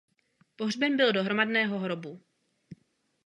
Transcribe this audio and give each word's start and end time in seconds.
Pohřben 0.55 0.97
byl 0.97 1.13
do 1.13 1.23
hromadného 1.23 1.79
hrobu. 1.79 2.21